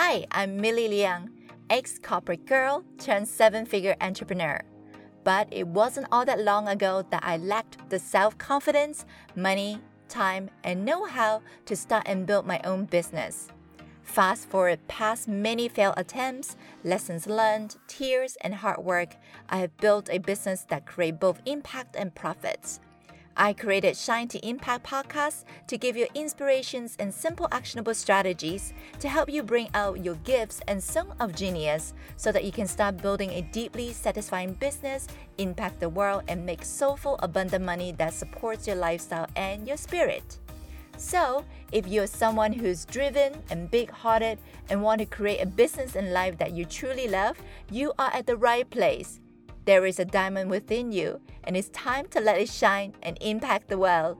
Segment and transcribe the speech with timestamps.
[0.00, 1.30] Hi, I'm Millie Leung,
[1.68, 4.62] ex corporate girl turned seven figure entrepreneur.
[5.24, 9.04] But it wasn't all that long ago that I lacked the self confidence,
[9.34, 13.48] money, time, and know how to start and build my own business.
[14.04, 19.16] Fast forward past many failed attempts, lessons learned, tears, and hard work,
[19.48, 22.78] I have built a business that creates both impact and profits.
[23.40, 29.08] I created Shine to Impact podcast to give you inspirations and simple actionable strategies to
[29.08, 33.00] help you bring out your gifts and zone of genius so that you can start
[33.00, 35.06] building a deeply satisfying business,
[35.38, 40.40] impact the world, and make soulful, abundant money that supports your lifestyle and your spirit.
[40.96, 45.94] So, if you're someone who's driven and big hearted and want to create a business
[45.94, 47.38] and life that you truly love,
[47.70, 49.20] you are at the right place.
[49.68, 53.68] There is a diamond within you, and it's time to let it shine and impact
[53.68, 54.16] the world.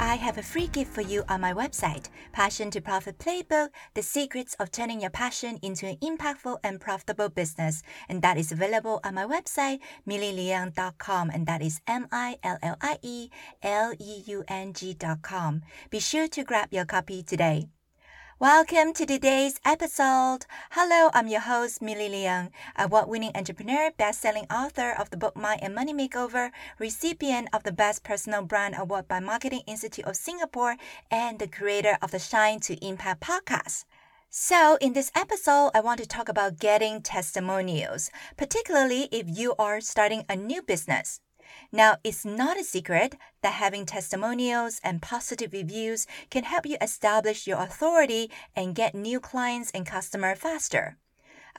[0.00, 4.02] I have a free gift for you on my website, Passion to Profit Playbook The
[4.02, 7.84] Secrets of Turning Your Passion into an Impactful and Profitable Business.
[8.08, 11.30] And that is available on my website, millieleung.com.
[11.30, 13.30] And that is M I L L I E
[13.62, 15.62] L E U N G.com.
[15.90, 17.68] Be sure to grab your copy today.
[18.40, 20.46] Welcome to today's episode.
[20.70, 25.74] Hello, I'm your host, Millie Leung, award-winning entrepreneur, best-selling author of the book Mind and
[25.74, 30.76] Money Makeover, recipient of the Best Personal Brand Award by Marketing Institute of Singapore,
[31.10, 33.84] and the creator of the Shine to Impact podcast.
[34.30, 39.80] So, in this episode, I want to talk about getting testimonials, particularly if you are
[39.80, 41.18] starting a new business.
[41.72, 47.46] Now, it's not a secret that having testimonials and positive reviews can help you establish
[47.46, 50.96] your authority and get new clients and customers faster.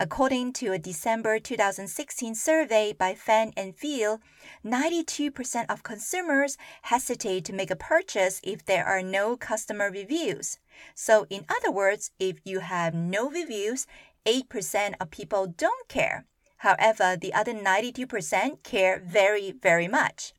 [0.02, 4.22] According to a December 2016 survey by Fan and Fuel,
[4.66, 10.58] 92% of consumers hesitate to make a purchase if there are no customer reviews.
[10.96, 13.88] So, in other words, if you have no reviews,
[14.26, 16.26] 8% of people don't care.
[16.60, 20.34] However, the other 92% care very, very much.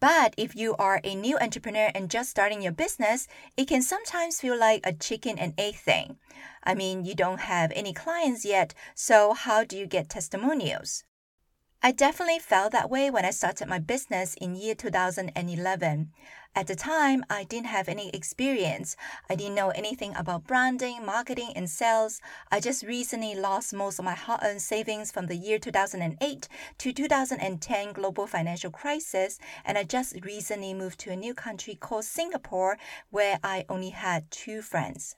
[0.00, 4.40] But if you are a new entrepreneur and just starting your business, it can sometimes
[4.40, 6.18] feel like a chicken and egg thing.
[6.64, 11.04] I mean, you don't have any clients yet, so how do you get testimonials?
[11.84, 16.12] I definitely felt that way when I started my business in year 2011.
[16.54, 18.94] At the time, I didn't have any experience.
[19.28, 22.20] I didn't know anything about branding, marketing, and sales.
[22.52, 26.48] I just recently lost most of my hard-earned savings from the year 2008
[26.78, 32.04] to 2010 global financial crisis, and I just recently moved to a new country called
[32.04, 32.78] Singapore
[33.10, 35.16] where I only had two friends.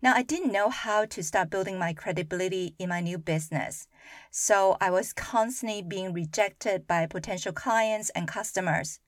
[0.00, 3.88] Now, I didn't know how to start building my credibility in my new business.
[4.30, 9.00] So I was constantly being rejected by potential clients and customers.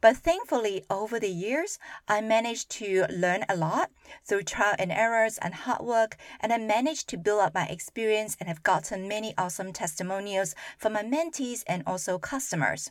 [0.00, 3.92] But thankfully, over the years, I managed to learn a lot
[4.24, 8.36] through trial and errors and hard work, and I managed to build up my experience
[8.40, 12.90] and have gotten many awesome testimonials from my mentees and also customers.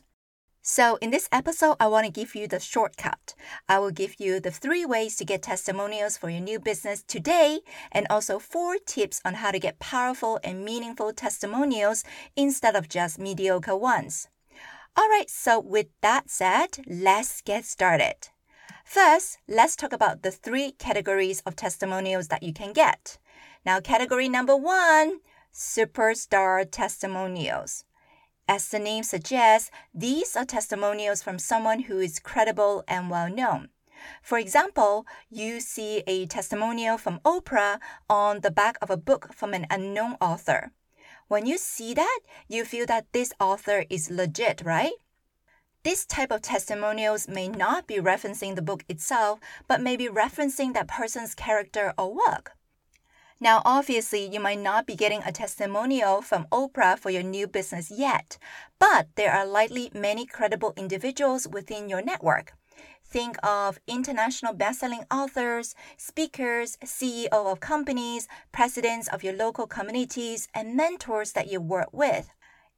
[0.64, 3.34] So, in this episode, I want to give you the shortcut.
[3.68, 7.62] I will give you the three ways to get testimonials for your new business today,
[7.90, 12.04] and also four tips on how to get powerful and meaningful testimonials
[12.36, 14.28] instead of just mediocre ones.
[14.96, 18.28] Alright, so with that said, let's get started.
[18.84, 23.18] First, let's talk about the three categories of testimonials that you can get.
[23.66, 25.22] Now, category number one
[25.52, 27.84] superstar testimonials.
[28.54, 33.70] As the name suggests, these are testimonials from someone who is credible and well known.
[34.22, 37.80] For example, you see a testimonial from Oprah
[38.10, 40.70] on the back of a book from an unknown author.
[41.28, 45.00] When you see that, you feel that this author is legit, right?
[45.82, 50.74] This type of testimonials may not be referencing the book itself, but may be referencing
[50.74, 52.52] that person's character or work.
[53.42, 57.90] Now, obviously, you might not be getting a testimonial from Oprah for your new business
[57.90, 58.38] yet,
[58.78, 62.52] but there are likely many credible individuals within your network.
[63.04, 70.76] Think of international best-selling authors, speakers, CEO of companies, presidents of your local communities, and
[70.76, 72.30] mentors that you work with.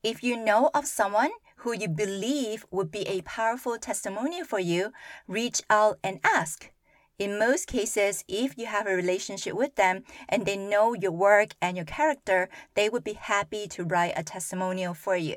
[0.02, 4.92] If you know of someone who you believe would be a powerful testimonial for you,
[5.28, 6.70] reach out and ask.
[7.18, 11.54] In most cases, if you have a relationship with them and they know your work
[11.62, 15.36] and your character, they would be happy to write a testimonial for you.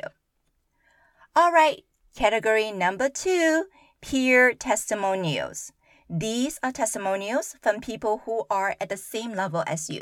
[1.36, 1.84] All right,
[2.16, 3.66] category number two
[4.02, 5.72] peer testimonials.
[6.10, 10.02] These are testimonials from people who are at the same level as you.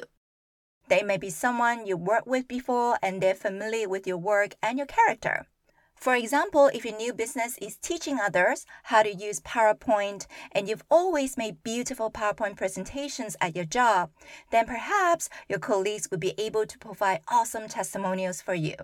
[0.87, 4.77] They may be someone you worked with before and they're familiar with your work and
[4.77, 5.47] your character.
[5.95, 10.83] For example, if your new business is teaching others how to use PowerPoint and you've
[10.91, 14.11] always made beautiful PowerPoint presentations at your job,
[14.51, 18.75] then perhaps your colleagues would be able to provide awesome testimonials for you.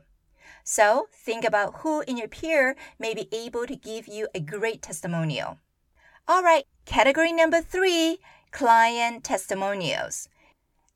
[0.64, 4.82] So think about who in your peer may be able to give you a great
[4.82, 5.58] testimonial.
[6.28, 8.20] All right, category number three
[8.52, 10.30] client testimonials.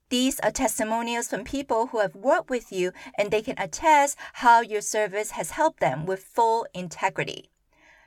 [0.09, 4.61] These are testimonials from people who have worked with you and they can attest how
[4.61, 7.49] your service has helped them with full integrity.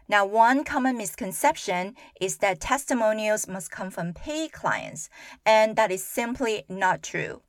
[0.09, 5.11] Now, one common misconception is that testimonials must come from paid clients,
[5.45, 7.43] and that is simply not true.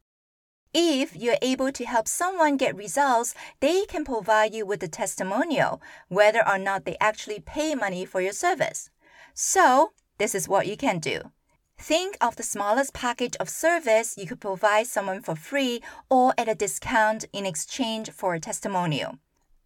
[0.74, 5.82] If you're able to help someone get results, they can provide you with a testimonial,
[6.10, 8.90] whether or not they actually pay money for your service.
[9.34, 11.32] So, this is what you can do.
[11.80, 16.50] Think of the smallest package of service you could provide someone for free or at
[16.50, 19.18] a discount in exchange for a testimonial.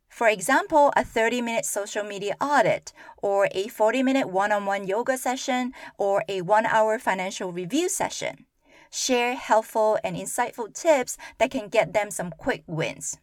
[0.09, 4.85] For example, a 30 minute social media audit, or a 40 minute one on one
[4.85, 8.45] yoga session, or a one hour financial review session.
[8.91, 13.17] Share helpful and insightful tips that can get them some quick wins.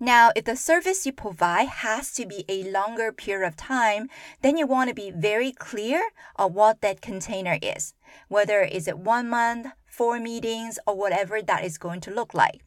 [0.00, 4.08] Now, if the service you provide has to be a longer period of time,
[4.42, 6.00] then you want to be very clear
[6.36, 7.94] on what that container is,
[8.28, 12.60] whether is it one month, four meetings, or whatever that is going to look like.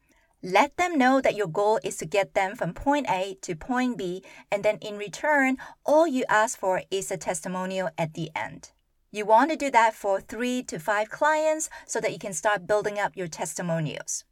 [0.44, 3.98] Let them know that your goal is to get them from point A to point
[3.98, 5.56] B, and then in return,
[5.86, 8.72] all you ask for is a testimonial at the end.
[9.10, 12.68] You want to do that for three to five clients so that you can start
[12.68, 14.26] building up your testimonials.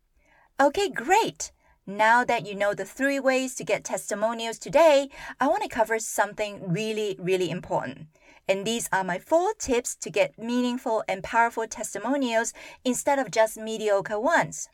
[0.59, 1.51] Okay, great.
[1.89, 5.09] Now that you know the three ways to get testimonials today,
[5.39, 8.09] I want to cover something really, really important.
[8.47, 12.53] And these are my four tips to get meaningful and powerful testimonials
[12.85, 14.69] instead of just mediocre ones.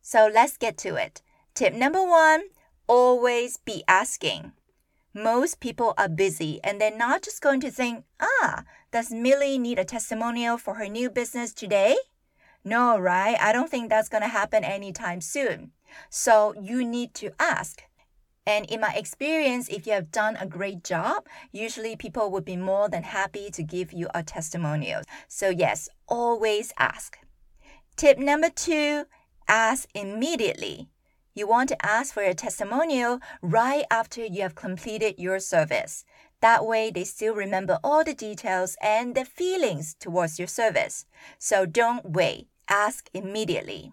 [0.00, 1.20] So let's get to it.
[1.52, 2.44] Tip number one
[2.86, 4.52] always be asking.
[5.12, 9.78] Most people are busy and they're not just going to think, ah, does Millie need
[9.78, 11.98] a testimonial for her new business today?
[12.64, 13.36] No, right?
[13.38, 15.72] I don't think that's going to happen anytime soon.
[16.08, 17.82] So you need to ask.
[18.46, 22.56] And in my experience, if you have done a great job, usually people would be
[22.56, 25.02] more than happy to give you a testimonial.
[25.28, 27.18] So, yes, always ask.
[27.96, 29.04] Tip number two
[29.46, 30.88] ask immediately.
[31.34, 36.04] You want to ask for a testimonial right after you have completed your service.
[36.40, 41.04] That way, they still remember all the details and the feelings towards your service.
[41.38, 43.92] So don't wait, ask immediately.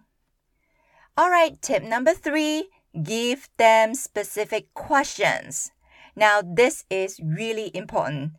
[1.18, 2.68] All right, tip number three
[3.02, 5.72] give them specific questions.
[6.14, 8.34] Now, this is really important.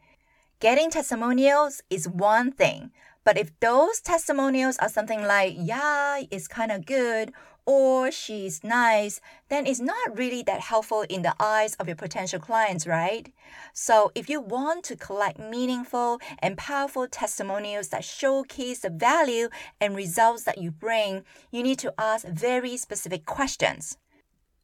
[0.62, 2.92] Getting testimonials is one thing,
[3.26, 7.34] but if those testimonials are something like, yeah, it's kind of good,
[7.70, 12.40] or she's nice, then it's not really that helpful in the eyes of your potential
[12.40, 13.32] clients, right?
[13.74, 19.50] So, if you want to collect meaningful and powerful testimonials that showcase the value
[19.80, 24.00] and results that you bring, you need to ask very specific questions.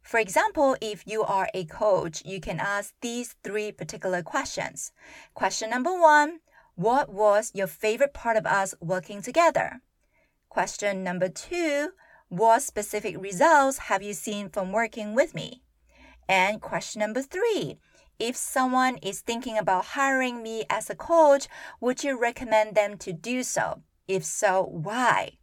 [0.02, 4.92] For example, if you are a coach, you can ask these three particular questions.
[5.36, 6.40] Question number one
[6.74, 9.82] What was your favorite part of us working together?
[10.50, 11.90] Question number two
[12.30, 15.62] what specific results have you seen from working with me?
[16.28, 17.78] And question number three
[18.18, 21.48] if someone is thinking about hiring me as a coach,
[21.82, 23.82] would you recommend them to do so?
[24.08, 25.38] If so, why?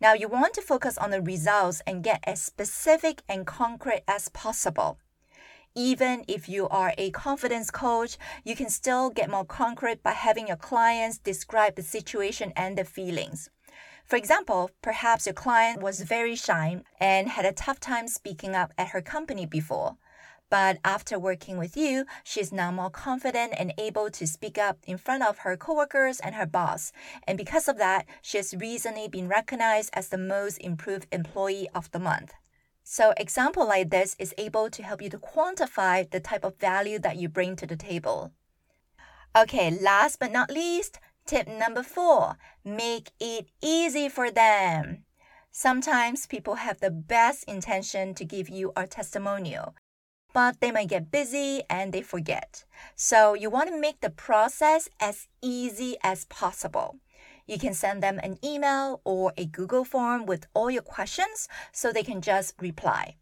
[0.00, 4.28] Now, you want to focus on the results and get as specific and concrete as
[4.30, 4.98] possible.
[5.74, 10.48] Even if you are a confidence coach, you can still get more concrete by having
[10.48, 13.50] your clients describe the situation and the feelings.
[14.06, 18.72] For example, perhaps your client was very shy and had a tough time speaking up
[18.78, 19.96] at her company before.
[20.48, 24.96] But after working with you, she's now more confident and able to speak up in
[24.96, 26.92] front of her coworkers and her boss.
[27.26, 31.90] And because of that, she has recently been recognized as the most improved employee of
[31.90, 32.32] the month.
[32.84, 37.00] So example like this is able to help you to quantify the type of value
[37.00, 38.30] that you bring to the table.
[39.36, 45.02] Okay, last but not least, Tip number four make it easy for them.
[45.50, 49.74] Sometimes people have the best intention to give you a testimonial,
[50.32, 52.64] but they might get busy and they forget.
[52.94, 57.00] So you want to make the process as easy as possible.
[57.44, 61.90] You can send them an email or a Google form with all your questions so
[61.90, 63.16] they can just reply.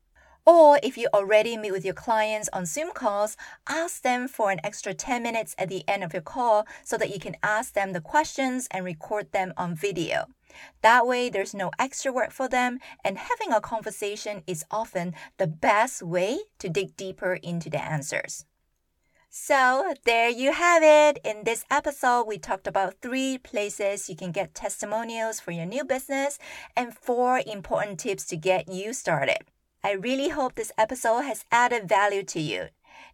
[0.47, 3.37] Or if you already meet with your clients on Zoom calls,
[3.67, 7.11] ask them for an extra 10 minutes at the end of your call so that
[7.11, 10.27] you can ask them the questions and record them on video.
[10.83, 15.47] That way, there's no extra work for them, and having a conversation is often the
[15.47, 18.45] best way to dig deeper into the answers.
[19.31, 21.19] So, there you have it.
[21.25, 25.85] In this episode, we talked about three places you can get testimonials for your new
[25.85, 26.39] business
[26.77, 29.39] and four important tips to get you started.
[29.85, 32.69] I really hope this episode has added value to you.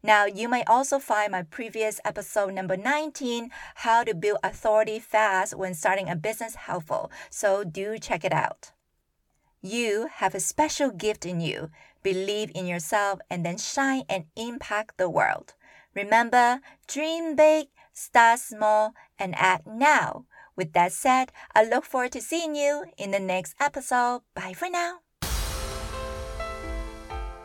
[0.05, 5.57] Now, you may also find my previous episode number 19, How to Build Authority Fast
[5.57, 7.11] When Starting a Business, helpful.
[7.29, 8.71] So do check it out.
[9.61, 11.71] You have a special gift in you.
[12.05, 15.55] Believe in yourself and then shine and impact the world.
[15.93, 20.25] Remember, dream big, start small, and act now.
[20.55, 24.23] With that said, I look forward to seeing you in the next episode.
[24.35, 25.01] Bye for now.